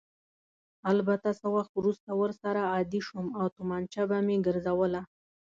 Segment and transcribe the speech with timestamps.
[0.91, 5.01] البته څه وخت وروسته ورسره عادي شوم او تومانچه به مې ګرځوله.